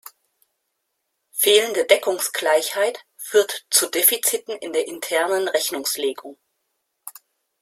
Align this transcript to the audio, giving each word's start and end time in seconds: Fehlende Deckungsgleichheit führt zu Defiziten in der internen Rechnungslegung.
Fehlende 1.31 1.85
Deckungsgleichheit 1.85 3.05
führt 3.17 3.67
zu 3.69 3.85
Defiziten 3.87 4.57
in 4.57 4.73
der 4.73 4.87
internen 4.87 5.47
Rechnungslegung. 5.47 6.39